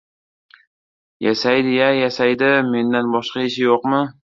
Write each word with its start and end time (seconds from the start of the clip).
Yasaydi-ya, 1.27 1.93
yasaydi! 2.01 2.51
Mendan 2.75 3.17
boshqa 3.19 3.51
ishi 3.51 3.69
yo‘qmi? 3.73 4.07